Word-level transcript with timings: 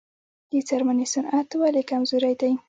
د 0.51 0.53
څرمنې 0.67 1.05
صنعت 1.13 1.49
ولې 1.61 1.83
کمزوری 1.89 2.33
دی؟ 2.41 2.51